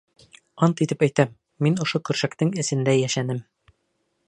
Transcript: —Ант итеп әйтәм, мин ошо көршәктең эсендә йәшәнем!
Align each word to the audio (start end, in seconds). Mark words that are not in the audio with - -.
—Ант 0.67 0.79
итеп 0.85 1.05
әйтәм, 1.07 1.35
мин 1.67 1.77
ошо 1.85 2.03
көршәктең 2.09 2.51
эсендә 2.65 2.99
йәшәнем! 3.03 3.45